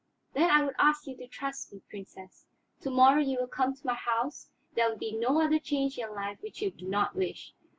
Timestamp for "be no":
4.97-5.39